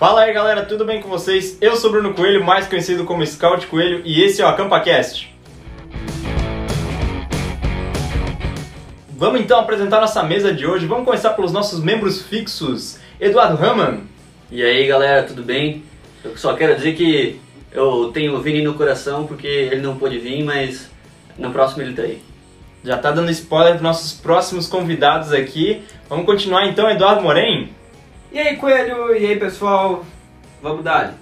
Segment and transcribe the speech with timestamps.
[0.00, 1.58] Fala aí galera, tudo bem com vocês?
[1.60, 5.30] Eu sou Bruno Coelho, mais conhecido como Scout Coelho, e esse é o AcampaCast.
[9.10, 10.86] Vamos então apresentar nossa mesa de hoje.
[10.86, 12.98] Vamos começar pelos nossos membros fixos.
[13.20, 13.98] Eduardo Raman.
[14.50, 15.84] E aí galera, tudo bem?
[16.24, 17.38] Eu só quero dizer que
[17.70, 20.90] eu tenho o Vini no coração porque ele não pôde vir, mas
[21.36, 22.22] no próximo ele tá aí.
[22.82, 25.82] Já tá dando spoiler para nossos próximos convidados aqui.
[26.08, 27.78] Vamos continuar então, Eduardo Moren.
[28.32, 29.12] E aí, Coelho?
[29.16, 30.04] E aí, pessoal?
[30.62, 31.14] Vamos dar.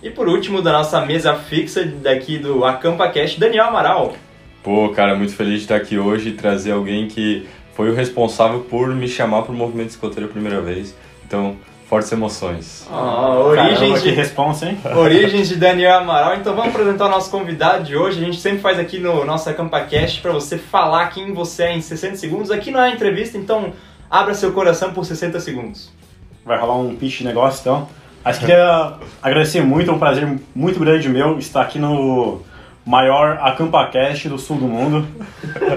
[0.00, 4.14] E por último, da nossa mesa fixa daqui do AcampaCast, Daniel Amaral.
[4.62, 8.60] Pô, cara, muito feliz de estar aqui hoje e trazer alguém que foi o responsável
[8.60, 10.94] por me chamar para o movimento escoteiro a primeira vez.
[11.26, 11.56] Então,
[11.88, 12.86] fortes emoções.
[12.88, 14.78] Oh, origens Caramba, que de, responsa, hein?
[14.96, 16.36] origens de Daniel Amaral.
[16.36, 18.22] Então vamos apresentar o nosso convidado de hoje.
[18.22, 21.80] A gente sempre faz aqui no nosso AcampaCast para você falar quem você é em
[21.80, 22.52] 60 segundos.
[22.52, 23.72] Aqui não é entrevista, então
[24.08, 25.97] abra seu coração por 60 segundos.
[26.48, 27.88] Vai rolar um pitch de negócio, então.
[28.24, 32.40] Mas queria agradecer muito, é um prazer muito grande meu estar aqui no
[32.84, 35.06] maior AcampaCast do sul do mundo.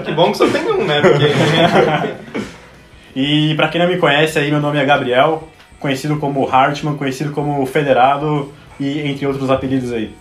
[0.04, 1.00] Que bom que só tem um, né?
[1.00, 2.32] Porque...
[3.14, 5.46] E pra quem não me conhece aí, meu nome é Gabriel,
[5.78, 10.14] conhecido como Hartman, conhecido como Federado e entre outros apelidos aí.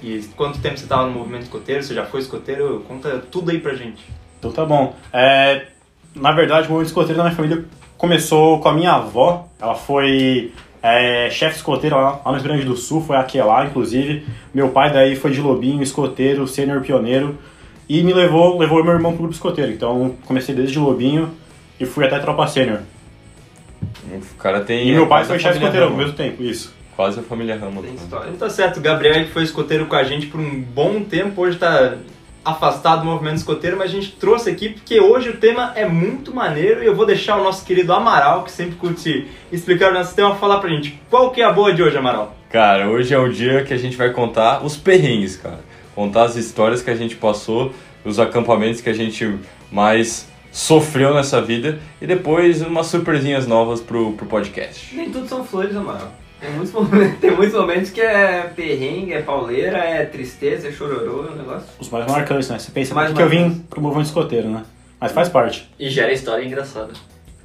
[0.00, 1.82] E quanto tempo você estava no movimento escoteiro?
[1.82, 2.84] Você já foi escoteiro?
[2.86, 4.04] Conta tudo aí pra gente.
[4.38, 4.94] Então tá bom.
[5.12, 5.66] É,
[6.14, 7.64] na verdade, o movimento escoteiro da minha família
[8.04, 9.48] começou com a minha avó.
[9.58, 10.52] Ela foi
[10.82, 14.26] é, chefe escoteiro lá, lá no Rio Grande do Sul, foi aqui lá, inclusive.
[14.52, 17.38] Meu pai daí foi de lobinho, escoteiro, sênior pioneiro.
[17.88, 19.72] E me levou, levou meu irmão pro grupo escoteiro.
[19.72, 21.30] Então comecei desde lobinho
[21.80, 22.80] e fui até tropa sênior.
[24.12, 24.86] O cara tem.
[24.86, 26.74] E meu pai foi chefe escoteiro ao mesmo tempo, isso.
[26.94, 27.84] Quase a família Ramos.
[27.84, 28.28] Tem história.
[28.28, 31.40] Então tá certo, o Gabriel que foi escoteiro com a gente por um bom tempo,
[31.40, 31.94] hoje tá
[32.44, 36.34] afastado do movimento escoteiro, mas a gente trouxe aqui porque hoje o tema é muito
[36.34, 40.14] maneiro e eu vou deixar o nosso querido Amaral, que sempre curte explicar o nosso
[40.14, 42.36] tema, falar pra gente qual que é a boa de hoje, Amaral.
[42.50, 45.60] Cara, hoje é o dia que a gente vai contar os perrengues, cara.
[45.94, 47.72] Contar as histórias que a gente passou,
[48.04, 49.38] os acampamentos que a gente
[49.72, 54.94] mais sofreu nessa vida e depois umas surpresinhas novas pro, pro podcast.
[54.94, 56.12] Nem tudo são flores, Amaral.
[56.44, 61.26] Tem muitos, momentos, tem muitos momentos que é perrengue, é pauleira, é tristeza, é chororô,
[61.26, 61.66] é um negócio.
[61.80, 62.58] Os mais marcantes, né?
[62.58, 64.62] Você pensa, Mais por que eu vim pro movimento escoteiro, né?
[65.00, 65.70] Mas faz parte.
[65.78, 66.92] E gera história engraçada.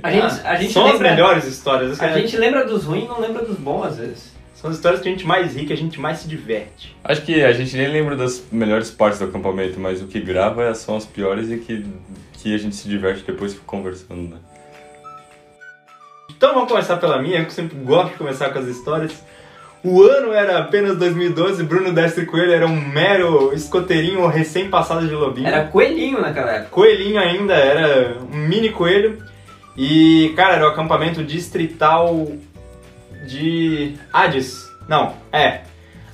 [0.04, 3.08] A gente, a gente São as lembra, melhores histórias, A gente lembra dos ruins e
[3.08, 4.34] não lembra dos bons às vezes.
[4.56, 6.96] são as histórias que a gente mais ri, que a gente mais se diverte.
[7.04, 10.74] Acho que a gente nem lembra das melhores partes do acampamento, mas o que grava
[10.74, 11.86] são as piores e que,
[12.34, 14.38] que a gente se diverte depois conversando, né?
[16.40, 19.12] Então vamos começar pela minha, que eu sempre gosto de começar com as histórias.
[19.84, 25.50] O ano era apenas 2012, Bruno Destre Coelho era um mero escoteirinho recém-passado de lobinho.
[25.50, 26.70] Era coelhinho naquela época.
[26.70, 29.22] Coelhinho ainda, era um mini coelho.
[29.76, 32.26] E, cara, era o acampamento distrital
[33.28, 34.66] de Hades.
[34.88, 35.64] Não, é.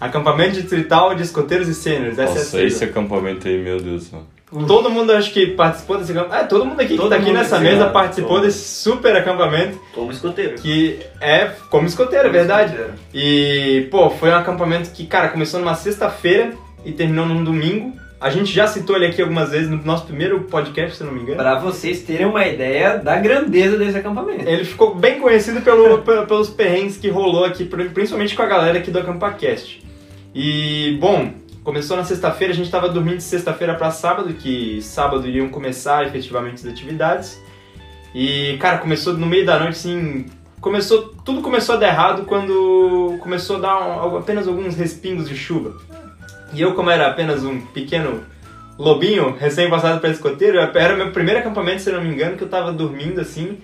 [0.02, 2.18] Acampamento distrital de escoteiros e sêniores.
[2.18, 2.66] É Nossa, sigla.
[2.66, 4.24] esse acampamento aí, meu Deus do céu.
[4.67, 6.43] Todo mundo acho que participou desse acampamento.
[6.45, 8.45] É, todo mundo aqui Todo que tá aqui nessa mesa ano, participou todo.
[8.45, 9.79] desse super acampamento.
[9.93, 10.55] Como escoteiro.
[10.55, 12.75] Que é como escoteiro, é verdade.
[13.13, 16.53] E, pô, foi um acampamento que, cara, começou numa sexta-feira
[16.85, 17.94] e terminou num domingo.
[18.21, 21.21] A gente já citou ele aqui algumas vezes no nosso primeiro podcast, se não me
[21.21, 21.38] engano.
[21.38, 24.47] Pra vocês terem uma ideia da grandeza desse acampamento.
[24.47, 28.45] Ele ficou bem conhecido pelo, pe- pelos perrengues que rolou aqui, pri- principalmente com a
[28.47, 29.83] galera aqui do AcampaCast.
[30.33, 31.29] E, bom,
[31.65, 36.05] começou na sexta-feira, a gente tava dormindo de sexta-feira pra sábado, que sábado iriam começar
[36.05, 37.41] efetivamente as atividades.
[38.13, 40.27] E, cara, começou no meio da noite, assim,
[40.61, 45.35] começou, tudo começou a dar errado quando começou a dar um- apenas alguns respingos de
[45.35, 45.75] chuva.
[46.53, 48.23] E eu, como era apenas um pequeno
[48.77, 52.71] lobinho, recém-passado para escoteiro, era meu primeiro acampamento, se não me engano, que eu tava
[52.71, 53.57] dormindo assim,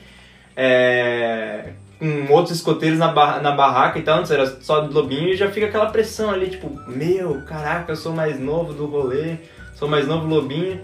[0.55, 5.29] é, com outros escoteiros na, barra- na barraca e tal, antes era só do lobinho,
[5.29, 9.35] e já fica aquela pressão ali, tipo, meu, caraca, eu sou mais novo do rolê,
[9.75, 10.79] sou mais novo lobinho.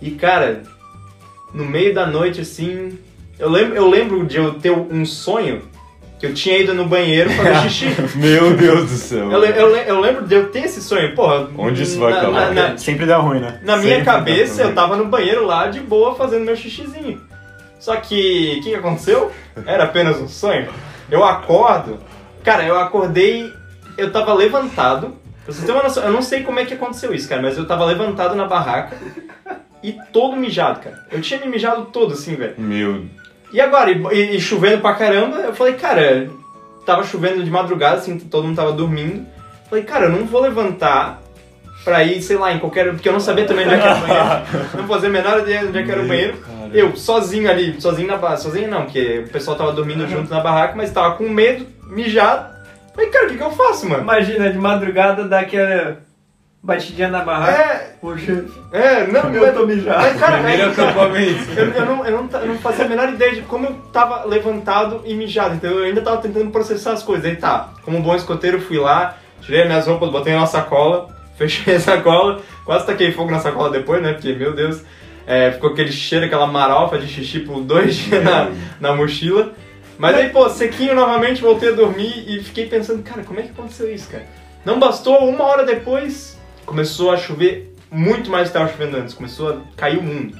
[0.00, 0.62] E cara,
[1.52, 2.96] no meio da noite assim,
[3.36, 5.62] eu lembro, eu lembro de eu ter um sonho
[6.20, 8.16] que eu tinha ido no banheiro fazer xixi.
[8.16, 9.32] Meu Deus do céu.
[9.32, 11.48] Eu, eu eu lembro de eu ter esse sonho, porra.
[11.58, 12.54] Onde isso vai na, acabar?
[12.54, 13.58] Na, na- Sempre dá ruim, né?
[13.64, 17.13] na minha Sempre dá cabeça, eu tava no banheiro lá de boa fazendo meu xixizinho.
[17.84, 19.30] Só que, o que, que aconteceu?
[19.66, 20.70] Era apenas um sonho.
[21.10, 21.98] Eu acordo,
[22.42, 23.52] cara, eu acordei,
[23.98, 25.08] eu tava levantado.
[25.44, 27.58] Pra vocês terem uma noção, eu não sei como é que aconteceu isso, cara, mas
[27.58, 28.96] eu tava levantado na barraca
[29.82, 31.04] e todo mijado, cara.
[31.12, 32.54] Eu tinha me mijado todo assim, velho.
[32.56, 33.04] Meu.
[33.52, 36.30] E agora, e, e- chovendo pra caramba, eu falei, cara,
[36.86, 39.26] tava chovendo de madrugada, assim, todo mundo tava dormindo.
[39.68, 41.20] Falei, cara, eu não vou levantar
[41.84, 42.90] pra ir, sei lá, em qualquer.
[42.92, 44.68] Porque eu não sabia também onde é que era o banheiro.
[44.78, 46.53] Não fazia a menor ideia de onde é que era o banheiro.
[46.74, 50.40] Eu, sozinho ali, sozinho na barraca, sozinho não, porque o pessoal tava dormindo junto na
[50.40, 52.52] barraca, mas tava com medo, mijado.
[52.94, 54.02] Falei, cara, o que que eu faço, mano?
[54.02, 55.98] Imagina, de madrugada dá aquela
[56.62, 57.52] batidinha na barraca.
[57.52, 59.98] É, Poxa, é, não, meu, eu tô mijado.
[60.02, 61.50] Mas, cara, Primeiro aí- acampamento.
[61.56, 64.24] Eu, eu não, eu, não, eu não fazia a menor ideia de como eu tava
[64.24, 67.24] levantado e mijado, então eu ainda tava tentando processar as coisas.
[67.26, 71.76] Aí tá, como um bom escoteiro, fui lá, tirei minhas roupas, botei na sacola, fechei
[71.76, 74.12] a sacola, quase taquei fogo na sacola depois, né?
[74.12, 74.82] Porque, meu Deus,
[75.26, 78.50] é, ficou aquele cheiro, aquela marofa de xixi por dois dias na,
[78.80, 79.52] na mochila.
[79.98, 83.50] Mas aí, pô, sequinho novamente, voltei a dormir e fiquei pensando, cara, como é que
[83.50, 84.26] aconteceu isso, cara?
[84.64, 89.14] Não bastou, uma hora depois, começou a chover muito mais do que estava chovendo antes,
[89.14, 90.36] começou a cair o mundo.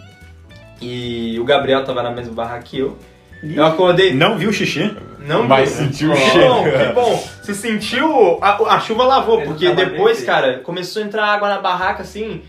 [0.81, 2.99] E o Gabriel tava na mesma barra que eu.
[3.43, 4.13] Eu acordei.
[4.13, 4.95] Não viu o xixi?
[5.21, 5.85] Não Mas vi.
[5.85, 6.49] sentiu o que cheiro.
[6.49, 7.29] Bom, que bom.
[7.43, 8.39] Se sentiu.
[8.43, 12.43] A, a chuva lavou, Ele porque depois, cara, começou a entrar água na barraca assim.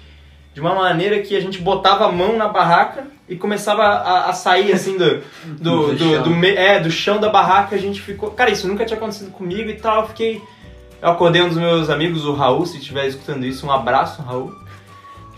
[0.56, 4.34] De uma maneira que a gente botava a mão na barraca e começava a, a
[4.34, 6.24] sair assim do, do, Do do, chão.
[6.24, 7.75] do é, do chão da barraca.
[7.75, 8.31] A gente ficou.
[8.31, 10.04] Cara, isso nunca tinha acontecido comigo e tal.
[10.04, 10.42] Eu fiquei.
[11.02, 14.56] Eu acordei um dos meus amigos, o Raul, se estiver escutando isso, um abraço, Raul.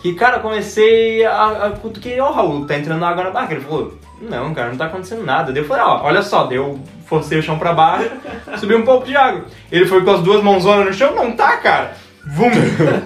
[0.03, 3.55] Que, cara, eu comecei a, a cutuquei, ó, Raul, tá entrando água na barraca.
[3.55, 5.51] Ele falou, não, cara, não tá acontecendo nada.
[5.51, 8.11] Daí eu falei, ó, olha só, daí eu forcei o chão pra baixo,
[8.59, 9.45] subi um pouco de água.
[9.71, 11.97] Ele foi com as duas mãozonas no chão, não tá, cara.
[12.27, 12.51] Vum!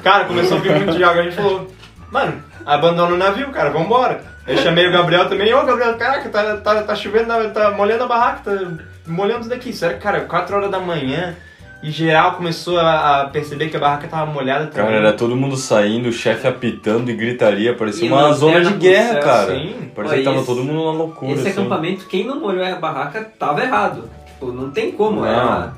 [0.04, 1.22] Cara, começou a vir muito de água.
[1.22, 1.68] A gente falou,
[2.12, 4.22] mano, abandona o navio, cara, vambora.
[4.46, 8.08] Aí chamei o Gabriel também, ô Gabriel, caraca, tá, tá, tá chovendo, tá molhando a
[8.08, 8.68] barraca, tá
[9.08, 9.72] molhando isso daqui.
[9.72, 11.36] Sério, cara, 4 horas da manhã.
[11.84, 14.86] E geral começou a, a perceber que a barraca tava molhada também.
[14.86, 18.74] Cara, era todo mundo saindo, o chefe apitando e gritaria, parecia E uma zona de
[18.74, 19.56] guerra, céu, cara.
[19.56, 19.92] sim.
[19.96, 21.32] Parecia que tava esse- todo mundo na loucura.
[21.32, 21.60] Esse assim.
[21.60, 24.08] acampamento, quem não molhou a barraca tava errado.
[24.28, 25.22] Tipo, não tem como.
[25.22, 25.28] Não.
[25.28, 25.74] Era...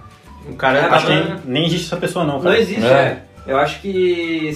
[0.50, 0.96] O cara É, tava...
[0.98, 2.60] Acho que nem existe essa pessoa, não, Não cara.
[2.60, 2.88] existe, É.
[2.92, 3.24] é.
[3.48, 4.52] Eu acho que.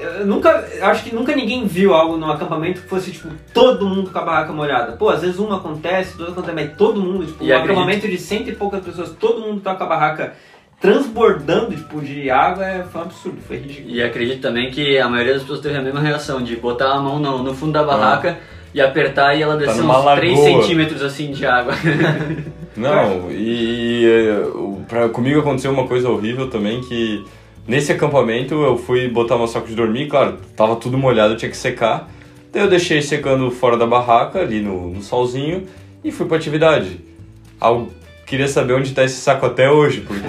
[0.00, 0.64] Eu nunca.
[0.82, 4.22] Acho que nunca ninguém viu algo no acampamento que fosse, tipo, todo mundo com a
[4.22, 4.92] barraca molhada.
[4.92, 8.08] Pô, às vezes uma acontece, duas acontece, mas todo mundo, tipo, E um acredito- acampamento
[8.08, 10.32] de cento e poucas pessoas, todo mundo tá com a barraca
[10.80, 13.90] transbordando, tipo, de água, é, foi um absurdo, foi ridículo.
[13.94, 17.00] E acredito também que a maioria das pessoas teve a mesma reação, de botar a
[17.00, 18.38] mão no, no fundo da barraca
[18.72, 20.62] e apertar e ela descer numa uns 3 lagoa.
[20.62, 21.74] centímetros assim de água.
[22.76, 27.24] Não, e, eh, o- pra, comigo aconteceu uma coisa horrível também que
[27.66, 31.56] nesse acampamento eu fui botar meu saco de dormir, claro, tava tudo molhado, tinha que
[31.56, 32.08] secar.
[32.52, 35.66] Daí eu deixei secando fora da barraca, ali no, no solzinho,
[36.02, 37.00] e fui pra atividade.
[37.60, 37.88] Al-
[38.26, 40.26] queria saber onde tá esse saco até hoje, porque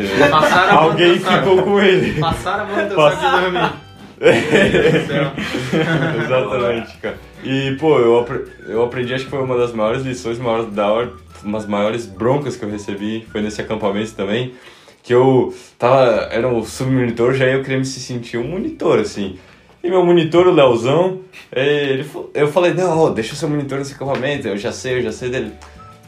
[0.71, 2.19] alguém ficou com ele.
[2.19, 3.69] Passaram a mão Passa- saco de dormir.
[3.69, 3.91] Do.
[6.23, 7.17] Exatamente, cara.
[7.43, 8.25] E, pô, eu,
[8.67, 11.11] eu aprendi, acho que foi uma das maiores lições, maior, da hora,
[11.43, 14.53] umas maiores broncas que eu recebi, foi nesse acampamento também,
[15.03, 19.37] que eu tava, era um submonitor, já eu queria me se sentir um monitor, assim.
[19.83, 21.21] E meu monitor, o Leozão,
[21.51, 25.01] eh, ele, eu falei, não, deixa eu ser monitor nesse acampamento, eu já sei, eu
[25.01, 25.53] já sei dele.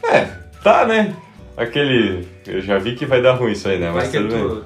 [0.04, 0.28] É,
[0.62, 1.14] tá, né?
[1.56, 3.90] Aquele, eu já vi que vai dar ruim isso aí, né?
[3.92, 4.62] Mas que é tudo bem.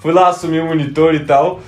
[0.00, 1.60] Fui lá assumir o monitor e tal.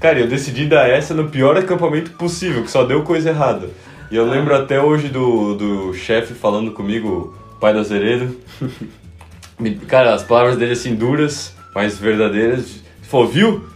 [0.00, 3.70] Cara, eu decidi dar essa no pior acampamento possível, que só deu coisa errada.
[4.10, 8.36] E eu lembro até hoje do, do chefe falando comigo, pai do Azeredo.
[9.86, 12.82] Cara, as palavras dele assim, duras, mas verdadeiras.
[13.02, 13.72] Falou, viu?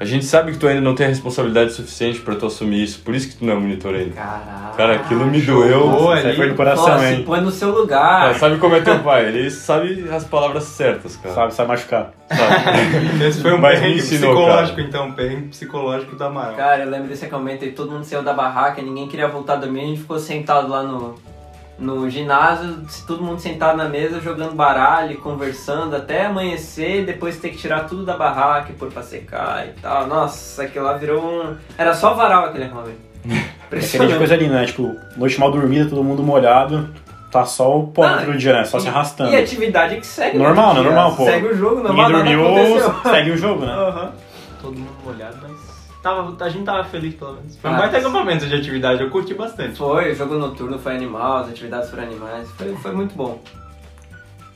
[0.00, 3.00] A gente sabe que tu ainda não tem a responsabilidade suficiente pra tu assumir isso,
[3.00, 4.14] por isso que tu não é monitor ainda.
[4.14, 4.76] Caraca.
[4.76, 6.12] Cara, aquilo me doeu.
[6.12, 6.36] Ali.
[6.36, 7.24] foi do Pô, coração, se hein?
[7.26, 8.30] põe no seu lugar.
[8.30, 9.26] É, sabe como é teu pai?
[9.26, 11.34] Ele sabe as palavras certas, cara.
[11.34, 12.12] Sabe, sabe machucar.
[12.28, 13.26] Sabe?
[13.26, 15.08] Esse foi um Mas perrengue ensinou, psicológico, então.
[15.08, 16.54] Um perrengue psicológico da Amaral.
[16.54, 19.56] Cara, eu lembro desse acampamento aí, todo mundo saiu da barraca, ninguém queria voltar a
[19.56, 21.16] dormir, a gente ficou sentado lá no,
[21.78, 27.56] no ginásio, todo mundo sentado na mesa, jogando baralho, conversando até amanhecer, depois ter que
[27.56, 30.06] tirar tudo da barraca e pôr pra secar e tal.
[30.06, 31.56] Nossa, aquilo lá virou um...
[31.76, 33.08] Era só varal aquele acampamento.
[33.70, 34.16] É de Impressionante.
[34.16, 34.64] coisa linda, né?
[34.64, 36.88] Tipo, noite mal dormida, todo mundo molhado.
[37.30, 38.64] Tá só o pó Ah, outro dia, né?
[38.64, 39.30] Só se arrastando.
[39.30, 40.38] E atividade que segue.
[40.38, 40.80] Normal, né?
[40.80, 40.86] né?
[40.86, 41.24] Normal, pô.
[41.26, 43.72] Segue o jogo, Ninguém normal, nada dormiu, segue o jogo, né?
[43.76, 44.12] Aham.
[44.62, 45.57] Todo mundo molhado, mas
[46.02, 47.56] tava, a gente tava feliz pelo menos.
[47.56, 49.76] Foi um Ah, baita acampamento de atividade, eu curti bastante.
[49.78, 53.40] Foi, o jogo noturno foi animal, as atividades foram animais, foi, foi muito bom.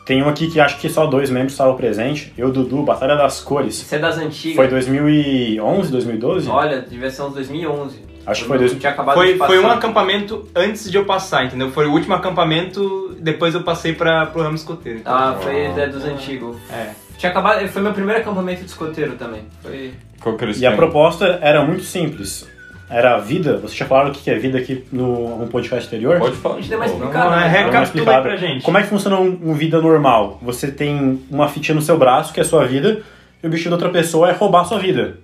[0.04, 2.32] Tem um aqui que acho que só dois membros estavam presentes.
[2.37, 3.80] Eu, Dudu, Batalha das Cores.
[3.82, 4.56] Isso é das antigas.
[4.56, 6.49] Foi 2011, 2012?
[6.50, 8.11] Olha, devia ser uns 2011.
[8.26, 11.70] Acho que foi dois- Tinha acabado Foi, foi um acampamento antes de eu passar, entendeu?
[11.70, 14.99] Foi o último acampamento, depois eu passei pra, pro ramo escoteiro.
[15.00, 16.56] Então, Ah, foi é, dos antigos.
[16.70, 16.90] É.
[17.23, 19.43] Tinha acabado, foi meu primeiro acampamento de escoteiro também.
[19.62, 19.95] Foi.
[20.21, 22.50] Qual que era o E a proposta era muito simples.
[22.91, 23.59] Era a vida.
[23.59, 26.19] Você tinha falado o que é vida aqui no um podcast anterior?
[26.19, 26.57] Pode falar.
[26.57, 27.19] A gente deu uma Pô, explicada.
[27.29, 27.61] Vamos lá, né?
[27.61, 28.64] Uma recapitula aí pra gente.
[28.64, 30.41] Como é que funciona um, um vida normal?
[30.43, 33.02] Você tem uma fitinha no seu braço, que é a sua vida,
[33.41, 35.19] e o objetivo da outra pessoa é roubar a sua vida.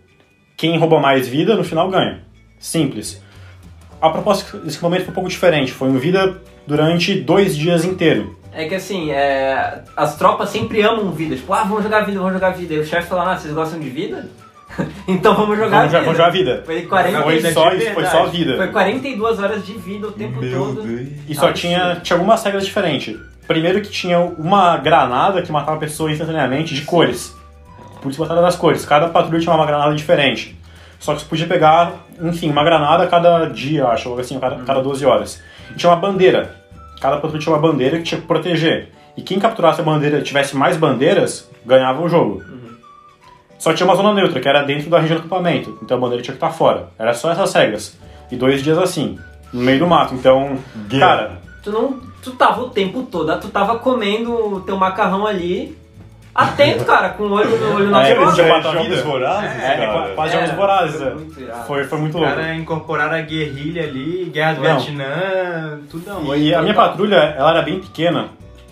[0.56, 2.20] Quem rouba mais vida, no final ganha.
[2.60, 3.20] Simples.
[4.00, 5.72] A proposta desse acampamento foi um pouco diferente.
[5.72, 8.38] Foi uma vida durante dois dias inteiro.
[8.58, 11.36] É que assim, é, as tropas sempre amam vida.
[11.36, 12.74] Tipo, ah, vamos jogar vida, vamos jogar vida.
[12.74, 14.28] E o chefe fala, ah, vocês gostam de vida?
[15.06, 15.98] então vamos jogar Vamos, vida.
[15.98, 16.62] jogar- vamos jogar vida.
[16.66, 18.56] Foi 40 Foi só, isso, foi só vida.
[18.56, 20.84] Foi 42 horas de vida o tempo todo.
[21.28, 23.16] E só tinha, tinha algumas regras diferentes.
[23.46, 27.36] Primeiro que tinha uma granada que matava a pessoa instantaneamente de cores.
[28.02, 28.84] Por isso batalha das cores.
[28.84, 30.58] Cada patrulha tinha uma granada diferente.
[30.98, 34.40] Só que você podia pegar, enfim, uma granada a cada dia, acho, ou assim, a
[34.40, 35.40] cada, cada 12 horas.
[35.70, 36.56] E tinha uma bandeira.
[37.00, 38.90] Cada patrulha tinha uma bandeira que tinha que proteger.
[39.16, 42.42] E quem capturasse a bandeira e tivesse mais bandeiras, ganhava o jogo.
[43.58, 45.78] Só tinha uma zona neutra, que era dentro da região do acampamento.
[45.82, 46.90] Então a bandeira tinha que estar fora.
[46.98, 47.98] Era só essas regras.
[48.30, 49.18] E dois dias assim,
[49.52, 50.14] no meio do mato.
[50.14, 51.06] Então, Guerra.
[51.06, 52.08] cara, Tu não.
[52.22, 55.78] Tu tava o tempo todo, tu tava comendo o teu macarrão ali,
[56.38, 59.76] atento, cara, com o olho no olho na É, É, matou a jogos vorazes, É,
[59.76, 60.12] cara.
[60.14, 60.96] quase jogos Era, vorazes.
[61.00, 61.14] foi é.
[61.14, 61.66] muito irado.
[61.66, 62.36] Foi, foi muito Os louco.
[62.36, 64.78] caras incorporaram a guerrilha ali, guerra do Não.
[64.78, 66.36] Vietnã, tudo não.
[66.36, 68.28] E a minha patrulha, ela era bem pequena.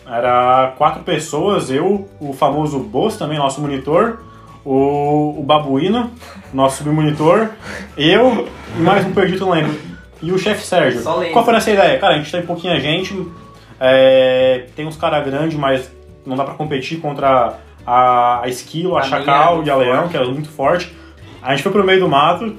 [0.09, 4.21] Era quatro pessoas, eu, o famoso Boss também, nosso monitor,
[4.65, 6.13] o, o Babuíno,
[6.55, 7.49] nosso submonitor,
[7.97, 9.75] eu e mais um perdido, não lembro.
[10.23, 11.03] E o chefe Sérgio.
[11.33, 11.99] Qual foi essa ideia?
[11.99, 13.15] Cara, a gente tem pouquinha gente,
[13.81, 15.91] é, tem uns caras grandes, mas
[16.27, 17.55] não dá pra competir contra
[17.87, 20.11] a, a Esquilo, a, A Chacal é e a Leão, forte.
[20.11, 20.93] que era muito forte.
[21.43, 22.57] A gente foi pro meio do mato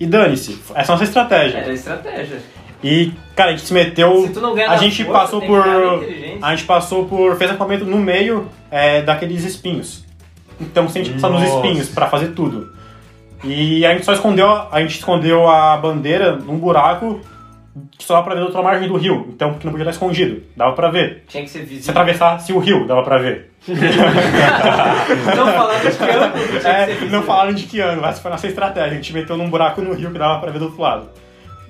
[0.00, 0.58] e dane-se.
[0.74, 1.58] Essa é a nossa estratégia.
[1.58, 2.42] Era a estratégia.
[2.82, 4.26] E, cara, a gente se meteu.
[4.26, 5.62] Se tu não ganha a gente força, passou por.
[6.40, 7.36] A gente passou por.
[7.36, 10.04] fez acampamento no meio é, daqueles espinhos.
[10.60, 12.72] Então você tem que passar nos espinhos pra fazer tudo.
[13.44, 14.48] E a gente só escondeu.
[14.70, 17.20] A gente escondeu a bandeira num buraco
[17.98, 19.26] só dava pra ver da outra margem do rio.
[19.30, 20.42] Então, porque não podia estar escondido.
[20.56, 21.24] Dava pra ver.
[21.28, 21.90] Tinha que ser Se visível.
[21.90, 23.50] atravessasse o rio, dava pra ver.
[25.36, 28.46] Não falando de que ser É, não falaram de que ano, essa foi a nossa
[28.46, 28.90] estratégia.
[28.90, 31.08] A gente meteu num buraco no rio que dava pra ver do outro lado.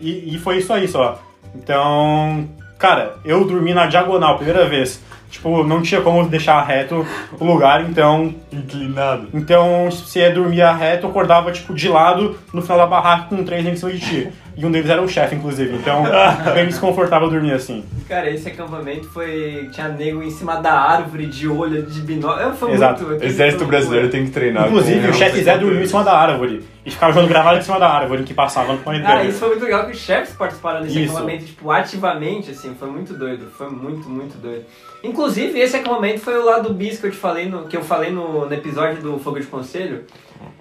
[0.01, 1.21] E, e foi isso aí só.
[1.55, 5.03] Então, cara, eu dormi na diagonal, primeira vez.
[5.31, 7.07] Tipo, não tinha como deixar reto
[7.41, 8.35] o lugar, então.
[8.53, 9.29] Inclinado.
[9.33, 13.43] Então, se você dormia reto, eu acordava, tipo, de lado no final da barraca com
[13.43, 14.29] três em cima de ti.
[14.57, 15.75] E um deles era o chefe, inclusive.
[15.77, 16.05] Então,
[16.55, 17.85] bem desconfortável dormir assim.
[18.09, 19.69] Cara, esse acampamento foi.
[19.73, 22.55] Tinha nego em cima da árvore, de olho, de binóculo.
[22.55, 23.05] Foi Exato.
[23.05, 23.25] muito.
[23.25, 24.69] Exército brasileiro tem que treinar.
[24.69, 26.65] Inclusive, o chefe Zé dormiu em cima da árvore.
[26.85, 29.31] E ficava jogando gravado em cima da árvore que passava no planeta Cara, dele.
[29.31, 31.13] isso foi muito legal que os chefes participaram desse Isso.
[31.13, 33.47] acampamento, tipo, ativamente, assim, foi muito doido.
[33.57, 34.65] Foi muito, muito doido.
[35.05, 38.11] Inclusive, esse acampamento foi o lado bis que eu te falei no, que eu falei
[38.11, 40.05] no, no episódio do Fogo de Conselho.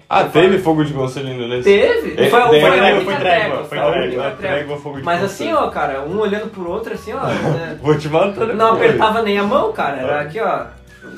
[0.08, 1.62] Ah, teve fogo de conselho ainda nesse?
[1.64, 2.22] Teve!
[2.22, 4.76] É, foi, daí foi a trégua, única foi trégua, foi foi trégua, trégua, trégua.
[4.76, 8.08] fogo de Mas assim, ó, cara, um olhando pro outro, assim, ó, né, Vou te
[8.08, 9.96] matar não apertava nem a mão, cara.
[9.96, 10.64] Era aqui, ó,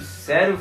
[0.01, 0.59] sério,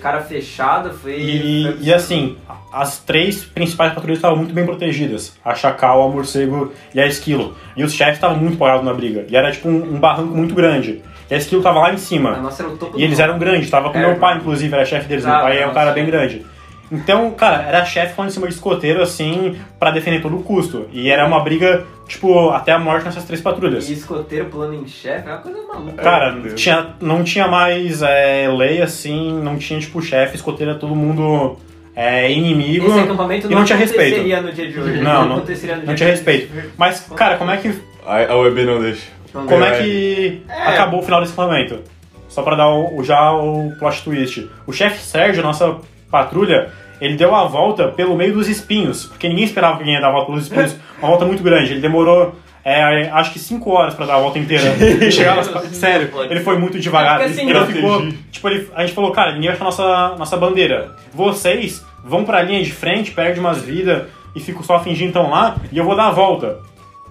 [0.00, 1.16] cara fechada, foi...
[1.20, 2.38] E, foi- e assim,
[2.72, 5.36] as três principais patrulhas estavam muito bem protegidas.
[5.44, 7.54] A Chacal, a Morcego e a Esquilo.
[7.76, 9.26] E os chefes estavam muito empolgados na briga.
[9.28, 11.02] E era tipo um, um barranco muito grande.
[11.30, 12.36] E a Esquilo tava lá em A cima.
[12.36, 13.68] nossa era o topo E eles eram grandes.
[13.68, 15.26] Tava com É, meu pai, inclusive, era chefe deles.
[15.26, 16.46] Ah, meu pai é um cara bem grande.
[16.92, 20.86] Então, cara, era chefe falando em cima de escoteiro, assim, pra defender todo o custo.
[20.92, 23.88] E era uma briga, tipo, até a morte nessas três patrulhas.
[23.88, 26.02] E escoteiro pulando em chefe, é uma coisa maluca.
[26.02, 31.56] Cara, tinha, não tinha mais é, lei assim, não tinha tipo chefe, escoteiro, todo mundo
[31.96, 32.86] é, inimigo.
[32.88, 34.14] Esse acampamento e não, não tinha respeito.
[34.16, 35.00] aconteceria no dia de hoje.
[35.00, 36.52] Não, não- aconteceria no Não dia tinha respeito.
[36.76, 37.74] Mas, cara, como é que,
[38.06, 39.06] A, a UEB não deixa.
[39.32, 41.80] Não como é que acabou o final desse acampamento?
[42.28, 44.46] Só pra dar o, o- já o plot twist.
[44.66, 45.76] O chefe Sérgio, nossa
[46.10, 46.70] patrulha,
[47.04, 50.08] ele deu a volta pelo meio dos espinhos, porque ninguém esperava que alguém ia dar
[50.08, 50.76] a volta pelos espinhos.
[50.98, 51.72] Uma volta muito grande.
[51.72, 52.34] Ele demorou.
[52.64, 54.64] é, acho que 5 horas pra dar a volta inteira.
[55.04, 55.48] E chegar nas...
[55.76, 57.20] Sério, ele foi muito devagar.
[57.20, 58.08] É assim, ele ficou.
[58.30, 60.92] Tipo, ele- a gente falou, cara, ninguém vai achar nossa, nossa bandeira.
[61.12, 64.04] Vocês vão pra linha de frente, perde umas vidas
[64.34, 66.58] e ficam só fingindo então lá, e eu vou dar a volta.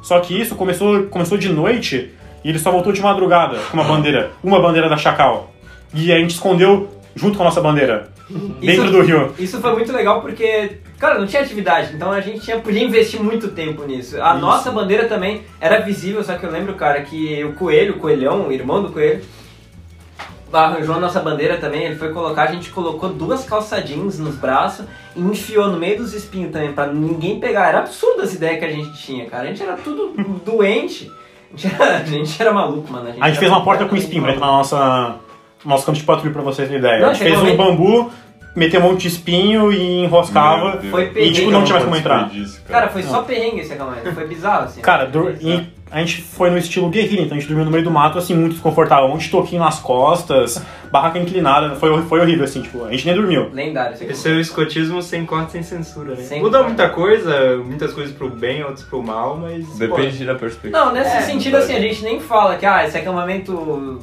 [0.02, 2.12] Só que isso começou, começou de noite
[2.44, 4.32] e ele só voltou de madrugada com uma bandeira.
[4.44, 5.52] Uma bandeira da Chacal.
[5.94, 8.10] E a gente escondeu junto com a nossa bandeira.
[8.60, 9.34] Dentro Isso- do rio.
[9.38, 13.22] Isso foi muito legal porque, cara, não tinha atividade, então a gente tinha, podia investir
[13.22, 14.22] muito tempo nisso.
[14.22, 14.40] A Isso.
[14.42, 18.48] nossa bandeira também era visível, só que eu lembro, cara, que o Coelho, o Coelhão,
[18.48, 19.22] o irmão do Coelho,
[20.52, 24.36] arranjou a nossa bandeira também, ele foi colocar, a gente colocou duas calça jeans nos
[24.36, 24.86] braços
[25.16, 27.70] e enfiou no meio dos espinhos também, pra ninguém pegar.
[27.70, 29.44] Era absurdo as ideias que a gente tinha, cara.
[29.44, 30.14] A gente era tudo
[30.46, 31.10] doente.
[31.54, 33.08] A gente era, a gente era maluco, mano.
[33.08, 35.20] A gente era fez uma porta com espinho pra entrar na nossa, no
[35.66, 37.00] nosso campo de patrulha pra vocês terem ideia.
[37.02, 38.12] Não, a gente fez um bambu
[38.56, 40.72] meter um monte de espinho e enroscava.
[40.72, 40.92] Meu Deus.
[40.92, 42.30] Foi E tipo, não tinha mais como participei entrar.
[42.30, 44.12] disso, Cara, foi só perrengue esse acampamento.
[44.14, 44.82] Foi bizarro, assim.
[44.82, 47.84] Cara, dur- e a gente foi no estilo guerrilha, então a gente dormiu no meio
[47.84, 49.06] do mato, assim, muito desconfortável.
[49.06, 53.06] Um monte de toquinho nas costas, barraca inclinada, foi, foi horrível, assim, tipo, a gente
[53.06, 53.50] nem dormiu.
[53.54, 56.22] Lendário esse Esse é o escotismo sem corte, sem censura, né?
[56.24, 56.68] Sem Muda corte.
[56.68, 59.66] muita coisa, muitas coisas pro bem, outras pro mal, mas...
[59.78, 60.78] Depende da perspectiva.
[60.78, 61.64] Não, nesse É, sentido, verdade.
[61.74, 64.00] assim, a gente nem fala que ah, esse acampamento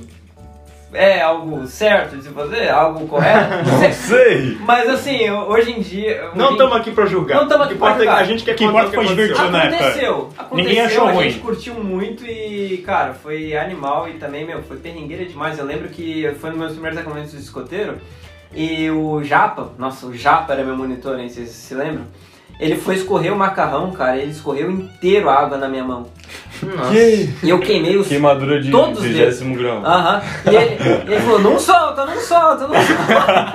[0.93, 3.57] é algo certo de se fazer, algo correto.
[3.69, 3.93] Não sei.
[3.93, 4.59] Sei!
[4.61, 6.31] Mas assim, hoje em dia.
[6.35, 7.37] Não hoje em- estamos aqui pra julgar.
[7.41, 8.23] Não tamo aqui O que pra importa é julgar.
[8.23, 9.59] A gente quer que importa foi divertido, né?
[9.69, 11.31] Aconteceu, aconteceu, Ninguém achou a ruim.
[11.31, 15.59] gente curtiu muito e, cara, foi animal e também, meu, foi perrengueira demais.
[15.59, 17.99] Eu lembro que foi nos meus primeiros acampamentos de escoteiro
[18.55, 22.07] e o Japa, nossa, o Japa era meu monitor, hein, vocês se lembram?
[22.59, 26.07] Ele foi escorrer o macarrão, cara, ele escorreu inteiro a água na minha mão.
[26.61, 26.91] Nossa.
[26.91, 29.79] Que E eu queimei os queimadura de Todos os vigésimo grau.
[29.85, 30.21] Aham.
[30.51, 33.53] E ele, ele falou, não solta, não solta, não solta.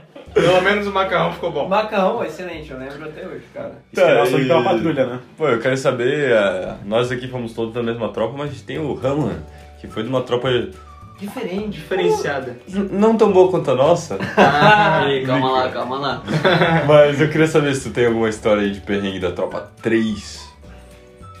[0.32, 1.66] Pelo menos o macarrão ficou bom.
[1.68, 3.72] macarrão, excelente, eu lembro até hoje, cara.
[3.92, 5.18] Isso que é nosso e- pela patrulha, né?
[5.36, 8.62] Pô, eu quero saber, eh, nós aqui fomos todos da mesma tropa, mas a gente
[8.62, 9.38] tem o Ramlan,
[9.80, 10.48] que foi de uma tropa
[11.20, 11.78] Diferente.
[11.78, 12.58] Diferenciada.
[12.90, 16.22] não tão boa quanto a nossa, Ah, aí, calma lá, calma lá.
[16.88, 20.50] mas eu queria saber se tu tem alguma história aí de perrengue da tropa 3.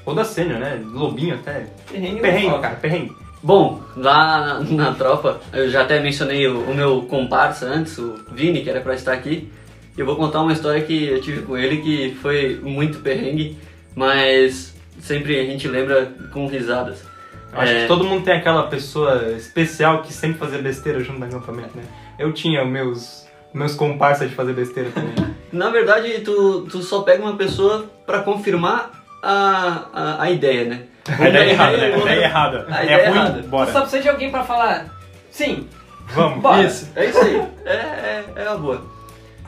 [0.04, 0.80] Ou da sênior, né?
[0.84, 1.66] Lobinho até.
[1.90, 3.16] Perrengue, Perrengue, cara, perrengue.
[3.42, 8.20] Bom, lá na, na tropa, eu já até mencionei o, o meu comparsa antes, o
[8.32, 9.50] Vini, que era pra estar aqui.
[9.96, 13.56] E eu vou contar uma história que eu tive com ele que foi muito perrengue,
[13.94, 17.09] mas sempre a gente lembra com risadas.
[17.52, 17.80] Eu Acho É.
[17.82, 21.82] que todo mundo tem aquela pessoa especial que sempre fazia besteira junto no acampamento, né?
[22.18, 25.14] Eu tinha meus, meus comparsas de fazer besteira também.
[25.52, 28.90] Na verdade, tu, tu só pega uma pessoa pra confirmar
[29.22, 30.82] a, a, a ideia, né?
[31.18, 31.92] A ideia é errada, né?
[31.92, 32.66] A outra- ideia é errada.
[32.70, 33.42] A ideia É é ruim, errada.
[33.42, 33.72] Só bora.
[33.80, 34.86] precisa de alguém pra falar,
[35.30, 35.66] sim,
[36.12, 36.62] Vamos, Bora.
[36.64, 36.88] isso.
[36.96, 37.42] É isso aí.
[37.64, 38.82] É, é, é a boa.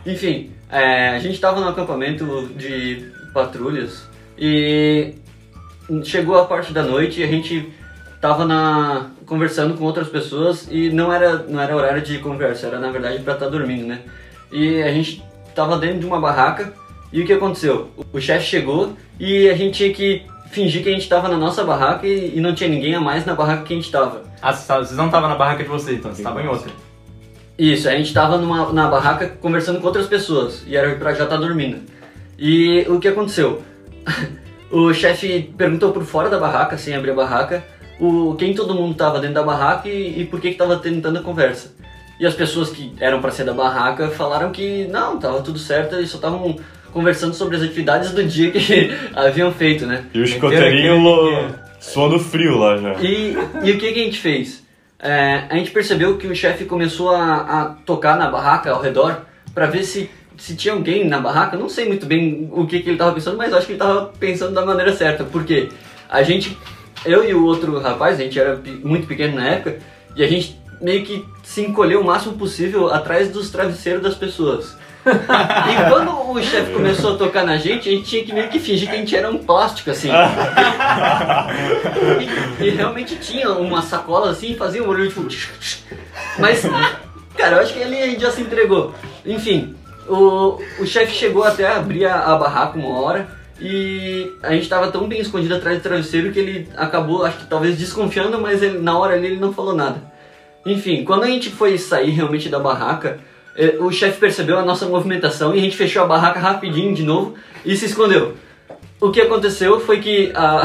[0.07, 5.15] Enfim, é, a gente tava no acampamento de patrulhas e
[6.05, 7.73] chegou a parte da noite e a gente
[8.23, 12.79] tava na, conversando com outras pessoas e não era, não era horário de conversa, era
[12.79, 14.03] na verdade pra estar dormindo, né?
[14.53, 15.25] E a gente
[15.57, 16.73] tava dentro de uma barraca
[17.13, 17.91] e o que aconteceu?
[18.13, 21.65] O chefe chegou e a gente tinha que fingir que a gente tava na nossa
[21.65, 24.23] barraca e, e não tinha ninguém a mais na barraca que a gente tava.
[24.41, 26.71] Ah, vocês não estavam na barraca de vocês, então, vocês estavam em outra.
[27.59, 31.25] Isso, a gente tava numa, na barraca conversando com outras pessoas e era pra já
[31.25, 31.81] estar dormindo.
[32.39, 33.63] E o que aconteceu?
[34.71, 37.65] o chefe perguntou por fora da barraca, sem abrir a barraca,
[38.01, 41.01] o, quem todo mundo tava dentro da barraca e, e por que que tava tendo
[41.01, 41.75] tanta conversa.
[42.21, 45.97] E as pessoas que eram pra ser da barraca falaram que não, tava tudo certo
[46.01, 46.57] e só estavam
[46.93, 50.05] conversando sobre as atividades do dia que haviam feito, né?
[50.15, 51.49] E o escoteirinho lo-
[51.81, 52.95] suando frio lá já.
[53.01, 54.63] E, e o que, que a gente fez?
[55.01, 59.23] É, a gente percebeu que o chefe começou a, a tocar na barraca ao redor
[59.53, 61.57] pra ver se, se tinha alguém na barraca.
[61.57, 64.13] Não sei muito bem o que, que ele tava pensando, mas acho que ele tava
[64.21, 65.25] pensando da maneira certa.
[65.25, 65.71] Porque
[66.09, 66.57] a gente,
[67.05, 69.79] eu e o outro rapaz, a gente era muito pequeno na época,
[70.17, 74.77] e a gente meio que se encolheu o máximo possível atrás dos travesseiros das pessoas.
[75.05, 78.61] E quando o chefe começou a tocar na gente, a gente tinha que meio que
[78.61, 80.09] fingir que a gente era um plástico, assim.
[82.61, 85.27] E, e realmente tinha uma sacola assim, fazia um barulho tipo.
[86.39, 86.63] Mas,
[87.37, 88.95] cara, eu acho que ali a gente já se entregou.
[89.27, 89.75] Enfim,
[90.09, 94.69] o, o chefe chegou até a abrir a, a barraca uma hora e a gente
[94.69, 98.61] tava tão bem escondido atrás do travesseiro que ele acabou, acho que talvez desconfiando, mas
[98.61, 100.03] ele, na hora ali ele não falou nada.
[100.67, 103.21] Enfim, quando a gente foi sair realmente da barraca,
[103.57, 107.05] eh, o chefe percebeu a nossa movimentação e a gente fechou a barraca rapidinho de
[107.05, 108.35] novo e se escondeu.
[109.01, 110.63] O que aconteceu foi que a.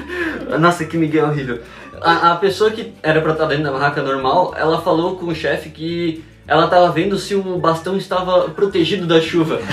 [0.58, 1.60] Nossa, que Miguel horrível.
[2.00, 5.34] A, a pessoa que era pra estar dentro da barraca normal, ela falou com o
[5.34, 9.60] chefe que ela tava vendo se o bastão estava protegido da chuva.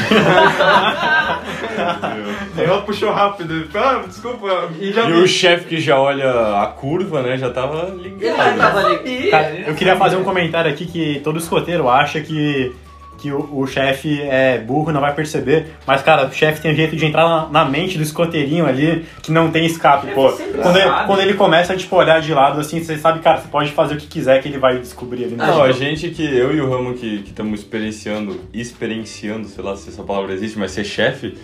[2.57, 3.67] Ela puxou rápido.
[3.73, 4.69] Ah, desculpa.
[4.79, 6.29] E já E o chefe que já olha
[6.61, 8.23] a curva, né, já tava ligado.
[8.23, 9.29] Ele já tava ali.
[9.29, 12.75] Cara, eu queria fazer um comentário aqui que todo escoteiro acha que,
[13.17, 15.67] que o, o chefe é burro e não vai perceber.
[15.85, 19.05] Mas, cara, o chefe tem um jeito de entrar na, na mente do escoteirinho ali
[19.21, 20.31] que não tem escape, pô.
[20.31, 23.39] Quando ele, quando ele começa tipo, a te olhar de lado assim, você sabe, cara,
[23.39, 25.35] você pode fazer o que quiser que ele vai descobrir ali.
[25.35, 25.45] né?
[25.45, 29.89] Não, a gente que, eu e o Ramo que estamos experienciando, experienciando, sei lá se
[29.89, 31.35] essa palavra existe, mas ser chefe,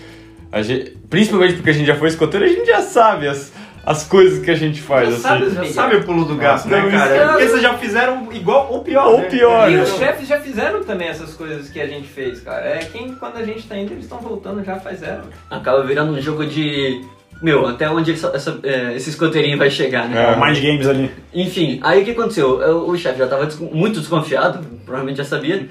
[0.52, 3.54] a gente, principalmente porque a gente já foi escoteiro, a gente já sabe as,
[3.86, 5.22] as coisas que a gente faz, Já assim.
[5.22, 7.16] sabe Já sabe o pulo do gato, né, cara?
[7.16, 9.08] isso- Porque vocês já fizeram igual ou pior.
[9.08, 9.26] Ou né?
[9.26, 9.84] pior, E né?
[9.84, 12.64] os chefes já fizeram também essas coisas que a gente fez, cara.
[12.66, 15.22] É quem, quando a gente tá indo, eles estão voltando já faz zero.
[15.50, 17.04] Acaba virando um jogo de
[17.42, 20.32] meu, até onde essa- essa- é, esse escoteirinho vai chegar, né?
[20.32, 21.10] É, o Mind Games ali.
[21.34, 22.62] Enfim, aí o que aconteceu?
[22.62, 25.68] Eu- O chefe já estava muito desconfiado, provavelmente já sabia,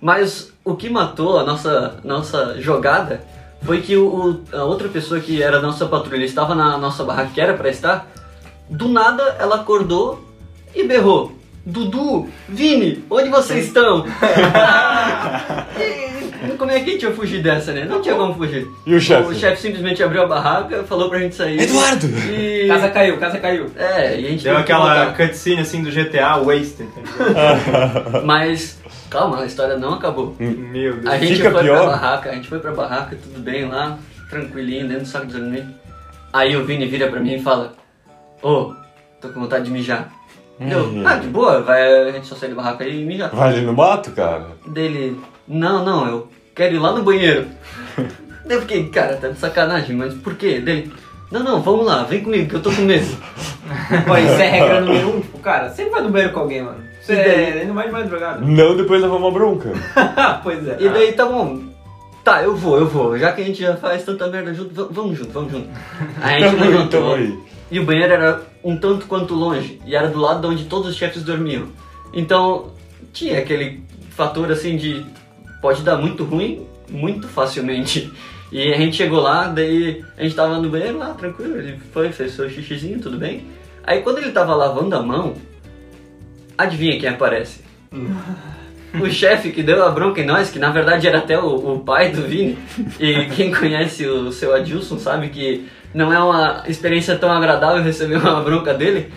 [0.00, 3.20] mas o que matou a nossa, nossa jogada
[3.64, 7.30] foi que o, a outra pessoa que era a nossa patrulha estava na nossa barraca,
[7.32, 8.06] que era pra estar,
[8.68, 10.24] do nada ela acordou
[10.74, 11.32] e berrou.
[11.64, 14.04] Dudu, Vini, onde vocês estão?
[15.78, 17.84] e, como é que a gente ia fugir dessa, né?
[17.84, 18.66] Não tinha como fugir.
[18.84, 19.30] E o chefe?
[19.30, 21.60] O chefe simplesmente abriu a barraca, falou pra gente sair.
[21.60, 22.08] Eduardo!
[22.32, 22.66] E...
[22.66, 23.70] Casa caiu, casa caiu.
[23.76, 26.88] É, e a gente Deu aquela cutscene assim do GTA Wasted.
[26.88, 28.22] tá?
[28.26, 28.81] Mas,
[29.12, 30.34] calma, a história não acabou.
[30.38, 31.06] Meu Deus.
[31.06, 31.76] A gente Fica foi pior.
[31.82, 33.98] pra barraca, a gente foi pra barraca, tudo bem lá,
[34.30, 35.66] tranquilinho, dentro do saco de dormir.
[36.32, 37.74] Aí o Vini vira pra mim e fala,
[38.42, 38.72] ô,
[39.20, 40.10] tô com vontade de mijar.
[40.60, 41.02] Eu, Hum.
[41.06, 43.30] ah, de boa, vai, a gente só sai da barraca e mijar.
[43.30, 44.46] Vai ali no mato, cara?
[44.66, 47.46] Dele, não, não, eu quero ir lá no banheiro.
[48.46, 50.58] Daí eu fiquei, cara, tá de sacanagem, mas por quê?
[50.60, 50.92] Dele,
[51.30, 53.06] não, não, vamos lá, vem comigo que eu tô com medo.
[54.06, 55.20] Pô, isso é regra número um.
[55.20, 56.91] Tipo, cara, sempre vai no banheiro com alguém, mano.
[57.02, 57.24] Você daí?
[57.24, 58.40] é ainda mais de madrugada.
[58.40, 59.70] Não depois levar uma bronca.
[60.42, 60.76] pois é.
[60.78, 61.60] E daí, tá bom.
[62.22, 63.18] Tá, eu vou, eu vou.
[63.18, 65.68] Já que a gente já faz tanta merda junto, vamos junto, vamos junto.
[66.22, 67.00] Aí a gente levantou.
[67.00, 67.38] tamo aí.
[67.68, 69.80] E o banheiro era um tanto quanto longe.
[69.84, 71.66] E era do lado de onde todos os chefes dormiam.
[72.12, 72.70] Então,
[73.12, 75.04] tinha aquele fator assim de.
[75.60, 78.12] Pode dar muito ruim, muito facilmente.
[78.52, 81.56] E a gente chegou lá, daí a gente tava no banheiro lá, tranquilo.
[81.56, 83.46] Ele foi, fez seu xixizinho, tudo bem.
[83.82, 85.34] Aí quando ele tava lavando a mão,
[86.62, 87.60] adivinha quem aparece?
[89.00, 91.80] O chefe que deu a bronca em nós, que na verdade era até o, o
[91.80, 92.58] pai do Vini,
[93.00, 98.16] e quem conhece o seu Adilson sabe que não é uma experiência tão agradável receber
[98.16, 99.12] uma bronca dele.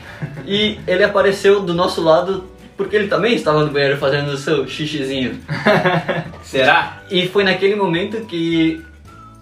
[0.45, 2.45] E ele apareceu do nosso lado
[2.77, 5.39] porque ele também estava no banheiro fazendo o seu xixizinho.
[6.43, 7.01] Será?
[7.09, 8.83] E foi naquele momento que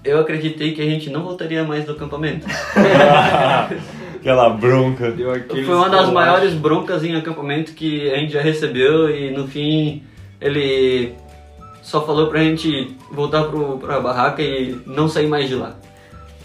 [0.04, 2.46] eu acreditei que a gente não voltaria mais do acampamento.
[4.24, 5.14] Aquela bronca.
[5.50, 10.02] Foi uma das maiores broncas em acampamento que a gente já recebeu e no fim
[10.40, 11.14] ele
[11.82, 15.76] só falou pra gente voltar pro, pra barraca e não sair mais de lá.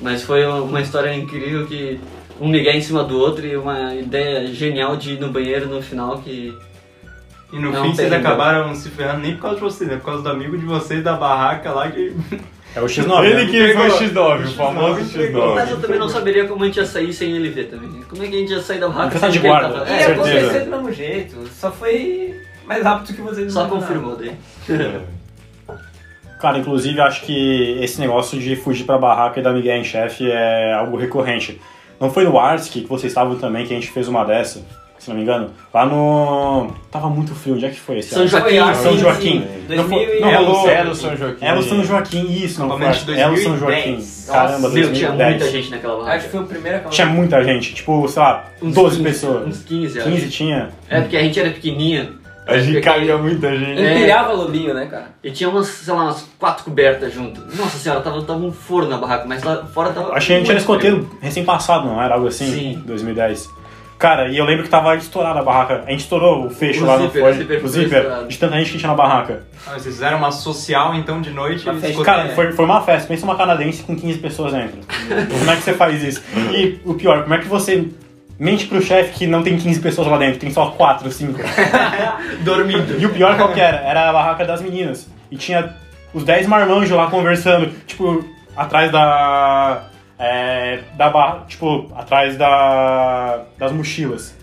[0.00, 2.00] Mas foi uma história incrível que
[2.40, 5.80] um migué em cima do outro e uma ideia genial de ir no banheiro no
[5.80, 6.52] final que
[7.52, 9.96] E no Não, fim vocês acabaram se ferrando nem por causa de vocês, né?
[9.96, 12.12] Por causa do amigo de vocês da barraca lá que.
[12.78, 13.24] É o X9.
[13.24, 13.50] Ele né?
[13.50, 14.34] que foi o Pegou.
[14.38, 15.54] X9, o famoso Pegou.
[15.54, 15.80] Mas eu X9.
[15.80, 18.02] também não saberia como a gente ia sair sem ele ver também.
[18.08, 19.68] Como é que a gente ia sair da barraca Fica sem de guarda.
[19.70, 20.12] tava- É, certeza.
[20.38, 21.48] acontecer do mesmo jeito.
[21.48, 22.34] Só foi
[22.66, 24.32] mais rápido que vocês só confirmou daí.
[26.40, 30.30] Cara, inclusive acho que esse negócio de fugir pra barraca e dar migué em chefe
[30.30, 31.60] é algo recorrente.
[32.00, 34.64] Não foi no Arsk que vocês estavam também que a gente fez uma dessa,
[35.08, 35.50] se não me engano?
[35.74, 36.72] Lá no.
[36.90, 38.28] Tava muito frio, onde é que foi esse São ano?
[38.28, 38.58] Joaquim.
[38.60, 39.40] Foi São Joaquim.
[39.68, 39.74] sim.
[39.76, 41.44] Não foi- 2000 não É o rolou- Celo São Joaquim.
[41.44, 42.76] Era o São Joaquim, isso, não foi?
[42.86, 43.92] Acampamento de Era o São Joaquim.
[43.94, 44.26] 2010.
[44.30, 45.30] Caramba, tinha 2010.
[45.30, 46.16] muita gente naquela barraca.
[46.16, 46.80] Acho que foi o primeiro.
[46.90, 49.46] Tinha muita gente, tipo, sei lá, Uns 12 15, pessoas.
[49.48, 50.08] Uns 15, acho.
[50.10, 50.68] 15 tinha.
[50.88, 52.12] É porque a gente era pequenininha.
[52.46, 53.78] A gente caía muita gente.
[53.78, 53.92] É.
[53.98, 55.08] Empilhava lobinho, né, cara?
[55.22, 57.42] E tinha umas, sei lá, umas quatro cobertas junto.
[57.54, 60.14] Nossa senhora, tava, tava um forno na barraca, mas lá fora tava.
[60.14, 62.46] Acho que a gente era escoteiro recém-passado, não era algo assim?
[62.50, 62.82] Sim.
[62.86, 63.50] 2010.
[63.98, 65.82] Cara, e eu lembro que tava estourada a barraca.
[65.86, 67.30] A gente estourou o fecho O lá, zíper, não foi?
[67.30, 69.42] o zíper o zíper, de tanta gente que tinha na barraca.
[69.66, 71.88] Ah, vocês fizeram uma social então de noite Uma e festa.
[71.90, 72.20] escoteiro.
[72.22, 73.08] Cara, foi, foi uma festa.
[73.08, 74.78] Pensa uma canadense com 15 pessoas dentro.
[75.38, 76.22] como é que você faz isso?
[76.54, 77.88] E o pior, como é que você
[78.38, 81.40] mente pro chefe que não tem 15 pessoas lá dentro, tem só 4, 5?
[82.44, 83.00] Dormindo.
[83.00, 83.78] E o pior qual que era?
[83.78, 85.08] Era a barraca das meninas.
[85.30, 85.74] E tinha
[86.14, 88.24] os 10 marmanjos lá conversando, tipo,
[88.56, 89.82] atrás da.
[90.18, 93.44] É, da barra, tipo, atrás da.
[93.56, 94.36] das mochilas.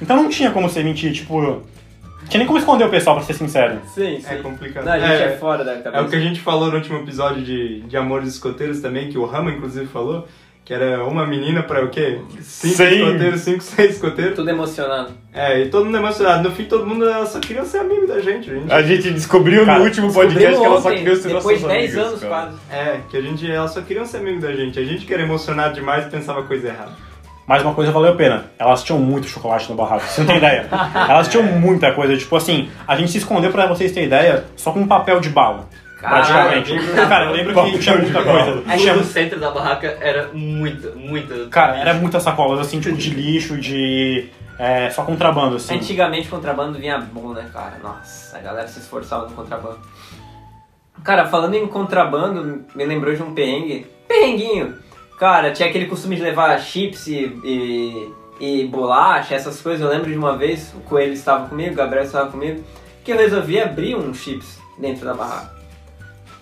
[0.00, 1.40] Então não tinha como você mentir, tipo.
[1.40, 3.80] Não tinha nem como esconder o pessoal, pra ser sincero.
[3.86, 4.34] Sim, sim.
[4.34, 4.84] É complicado.
[4.84, 5.96] Não, a gente é, É, fora da cabeça.
[5.96, 9.18] É o que a gente falou no último episódio de, de Amores Escoteiros também, que
[9.18, 10.26] o Rama inclusive falou,
[10.66, 12.18] que era uma menina pra o quê?
[12.40, 13.04] Cinco Sim.
[13.04, 14.34] escoteiros, cinco, seis escoteiros.
[14.34, 15.12] Tudo emocionado.
[15.32, 16.48] É, e todo mundo emocionado.
[16.48, 18.50] No fim, todo mundo só queria ser amigo da gente.
[18.50, 21.60] A gente A gente descobriu Cara, no último podcast que ela só queria ser depois
[21.60, 22.32] de 10 amigas, anos cara.
[22.32, 22.56] quase.
[22.68, 24.76] É, que a gente, elas só queriam ser amigo da gente.
[24.76, 26.92] A gente que era emocionado demais e pensava coisa errada.
[27.46, 28.46] Mas uma coisa valeu a pena.
[28.58, 30.66] Elas tinham muito chocolate no barraco, você não tem ideia.
[31.08, 34.72] Elas tinham muita coisa, tipo assim, a gente se escondeu pra vocês terem ideia só
[34.72, 35.68] com um papel de bala.
[36.08, 36.72] Praticamente.
[37.08, 38.62] Cara, eu lembro que tinha muita coisa.
[38.66, 41.46] Aí Tinha, no centro da barraca era muita, muita.
[41.48, 44.28] cara, era muitas sacolas, assim, tipo de lixo, de.
[44.58, 45.74] É, só contrabando, assim.
[45.74, 47.78] Antigamente contrabando vinha bom, né, cara?
[47.82, 49.78] Nossa, a galera se esforçava no contrabando.
[51.04, 53.86] Cara, falando em contrabando, me lembrou de um perrengue.
[54.08, 54.74] Perrenguinho!
[55.18, 59.80] Cara, tinha aquele costume de levar chips e, e, e bolacha, essas coisas.
[59.80, 62.62] Eu lembro de uma vez, o Coelho estava comigo, o Gabriel estava comigo,
[63.04, 65.55] que eu resolvi abrir um chips dentro da barraca.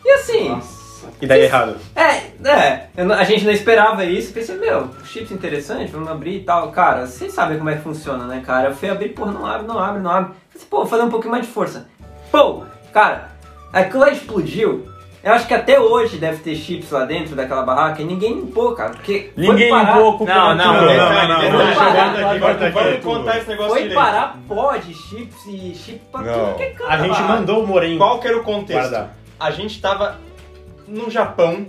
[0.05, 0.85] E assim, Nossa.
[1.21, 1.77] E daí errado.
[1.95, 6.41] É, é, eu a gente não esperava isso, pensei, meu, chips interessante, vamos abrir e
[6.45, 6.71] tal.
[6.73, 8.69] Cara, vocês sabem como é que funciona, né, cara?
[8.71, 10.33] Eu fui abrir, porra, não abre, não abre, não abre.
[10.51, 11.89] Falei, pô, vou fazer um pouquinho mais de força.
[12.33, 12.63] Pô,
[12.93, 13.31] cara,
[13.73, 14.89] aquilo lá explodiu.
[15.23, 18.75] Eu acho que até hoje deve ter chips lá dentro daquela barraca e ninguém limpou,
[18.75, 21.77] cara, porque foi Ninguém parar- limpou com Não, não, Não, não, não, não, não, Vamos-
[21.77, 23.99] não, Vamos contar esse negócio Foi direito.
[23.99, 26.35] parar pó de chips e chip pra Não.
[26.47, 26.91] tudo que é canto.
[26.91, 29.05] A gente mandou o Moren Qual que era o contexto?
[29.39, 30.19] A gente tava
[30.87, 31.67] no Japão,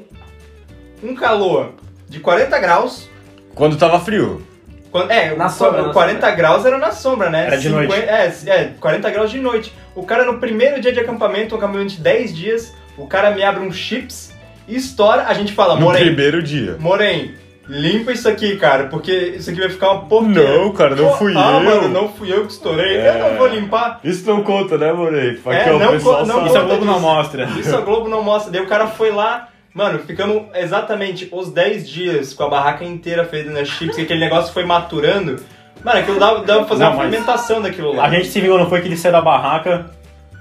[1.03, 1.73] um calor
[2.07, 3.09] de 40 graus.
[3.53, 4.45] Quando tava frio.
[4.91, 6.35] Quando- é, Na o- sombra, o na 40 sombra.
[6.35, 7.47] graus era na sombra, né?
[7.47, 7.93] Era de noite.
[7.93, 9.73] É, é, 40 graus de noite.
[9.93, 13.43] O cara no primeiro dia de acampamento, um acampamento de 10 dias, o cara me
[13.43, 14.31] abre um chips
[14.67, 15.23] e estoura.
[15.27, 16.77] A gente fala, No Moren, primeiro dia.
[16.79, 17.33] Moren,
[17.67, 20.57] limpa isso aqui, cara, porque isso aqui vai ficar uma porqueira.
[20.57, 21.63] Não, cara, não fui ah, eu.
[21.63, 22.97] mano, não fui eu que estourei.
[22.97, 23.09] É.
[23.09, 23.99] Eu não vou limpar.
[24.03, 25.39] Isso não conta, né, Morei?
[25.45, 26.47] É, não não sabe.
[26.47, 27.45] Isso a Globo não mostra.
[27.59, 28.51] Isso a Globo não mostra.
[28.51, 33.25] Daí o cara foi lá, mano, ficamos exatamente os 10 dias com a barraca inteira
[33.25, 35.37] feita nas chips, que aquele negócio foi maturando.
[35.83, 38.05] Mano, aquilo dava, dava pra fazer Não, uma fermentação daquilo lá.
[38.05, 39.91] A gente se vingou, não foi que ele saiu da barraca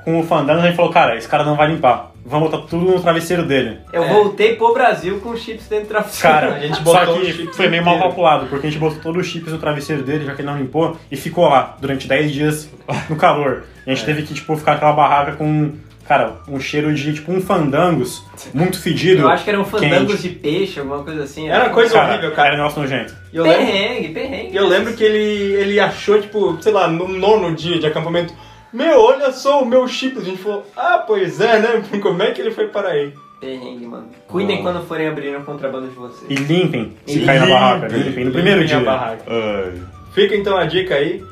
[0.04, 2.12] com o fandango a gente falou, cara, esse cara não vai limpar.
[2.26, 3.78] Vamos botar tudo no travesseiro dele.
[3.92, 4.08] Eu É.
[4.12, 6.22] voltei pro Brasil com chips dentro do travesseiro.
[6.34, 8.80] Cara, A gente só botou os que chips foi meio mal calculado, porque a gente
[8.80, 11.76] botou todos os chips no travesseiro dele, já que ele não limpou, e ficou lá
[11.80, 12.70] durante 10 dias
[13.10, 13.64] no calor.
[13.86, 15.72] E a gente teve que, tipo, ficar naquela barraca com,
[16.08, 19.20] cara, um cheiro de, tipo, um fandangos muito fedido.
[19.22, 20.22] Eu acho que eram fandangos quente.
[20.22, 21.50] de peixe, alguma coisa assim.
[21.50, 22.48] Era coisa Cara, horrível, cara.
[22.48, 23.14] Era negócio nojento.
[23.32, 24.56] E eu lembro, Perrengue, perrengue.
[24.56, 28.32] eu lembro que ele, ele achou, tipo, sei lá, no nono dia de acampamento,
[28.74, 30.18] meu, olha só o meu chip.
[30.18, 31.82] A gente falou, ah, pois é, né?
[32.02, 33.12] Como é que ele foi para aí?
[33.40, 34.08] Perrengue, mano.
[34.26, 34.62] Cuidem Ah.
[34.62, 36.30] quando forem abrir o contrabando de vocês.
[36.30, 37.86] E limpem, se E cair na barraca.
[37.88, 38.02] limpem.
[38.08, 38.86] Limpem no primeiro Limpem a dia.
[38.90, 39.22] barraca.
[39.28, 39.82] Ai.
[40.14, 41.22] Fica então a dica aí.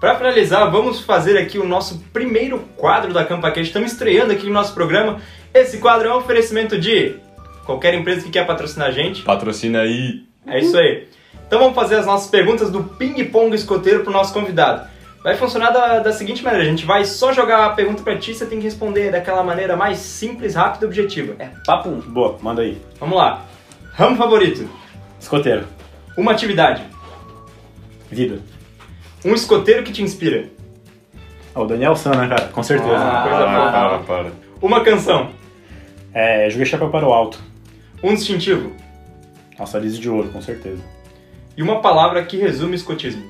[0.00, 3.68] Para finalizar, vamos fazer aqui o nosso primeiro quadro da CampaCast.
[3.68, 5.20] Estamos estreando aqui no nosso programa.
[5.54, 7.14] Esse quadro é um oferecimento de
[7.64, 9.22] qualquer empresa que quer patrocinar a gente.
[9.22, 10.22] Patrocina aí.
[10.46, 11.06] É isso aí.
[11.52, 14.88] Então vamos fazer as nossas perguntas do ping-pong escoteiro pro nosso convidado.
[15.22, 18.32] Vai funcionar da, da seguinte maneira: a gente vai só jogar a pergunta pra ti,
[18.34, 21.34] você tem que responder daquela maneira mais simples, rápida e objetiva.
[21.38, 22.00] É papum.
[22.00, 22.80] Boa, manda aí.
[22.98, 23.42] Vamos lá.
[23.92, 24.66] Ramo favorito:
[25.20, 25.66] Escoteiro.
[26.16, 26.82] uma atividade,
[28.10, 28.38] Vida.
[29.22, 30.46] um escoteiro que te inspira,
[31.54, 32.48] Ah, o Daniel San, né, cara?
[32.48, 32.96] Com certeza.
[32.96, 33.70] Ah, coisa para, boa.
[33.72, 34.32] para, para.
[34.62, 35.28] uma canção,
[36.14, 37.38] É, joguei chapéu para o alto.
[38.02, 38.72] um distintivo
[39.58, 40.80] Nossa, Alice de ouro, com certeza.
[41.56, 43.22] E uma palavra que resume o escotismo.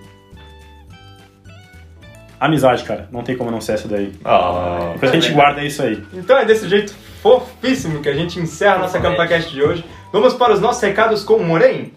[2.41, 3.09] Amizade, cara.
[3.13, 4.13] Não tem como não ser essa daí.
[4.25, 6.03] Ah, Depois a gente guarda isso aí.
[6.13, 9.85] Então é desse jeito fofíssimo que a gente encerra a nossa CampaCast de hoje.
[10.13, 11.93] Vamos para os nossos recados com o Moren.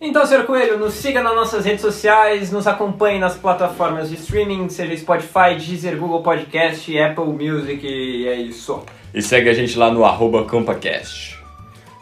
[0.00, 4.68] Então, senhor Coelho, nos siga nas nossas redes sociais, nos acompanhe nas plataformas de streaming,
[4.68, 8.82] seja Spotify, Deezer, Google Podcast, Apple Music e é isso.
[9.14, 11.38] e segue a gente lá no arroba CampaCast.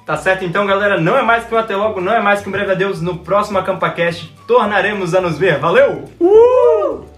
[0.07, 1.01] Tá certo então, galera?
[1.01, 3.01] Não é mais que um até logo, não é mais que um breve adeus.
[3.01, 5.59] No próximo AcampaCast tornaremos a nos ver.
[5.59, 6.05] Valeu!
[6.21, 7.10] Uh!